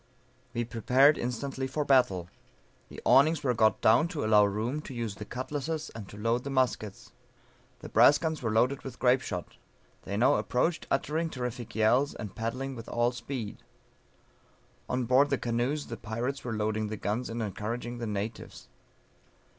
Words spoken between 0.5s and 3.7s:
We prepared instantly for battle; the awnings were